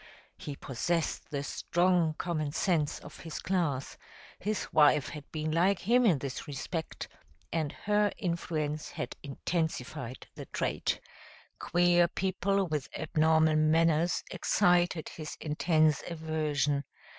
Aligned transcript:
He 0.35 0.55
possessed 0.55 1.29
the 1.29 1.43
strong 1.43 2.15
common 2.17 2.53
sense 2.53 2.97
of 3.01 3.19
his 3.19 3.37
class; 3.37 3.97
his 4.39 4.73
wife 4.73 5.09
had 5.09 5.31
been 5.31 5.51
like 5.51 5.77
him 5.77 6.07
in 6.07 6.17
this 6.17 6.47
respect, 6.47 7.07
and 7.53 7.71
her 7.71 8.11
influence 8.17 8.89
had 8.89 9.15
intensified 9.21 10.25
the 10.33 10.47
trait. 10.47 10.99
Queer 11.59 12.07
people 12.07 12.65
with 12.65 12.89
abnormal 12.97 13.57
manners 13.57 14.23
excited 14.31 15.07
his 15.07 15.37
intense 15.39 16.01
aversion. 16.09 16.83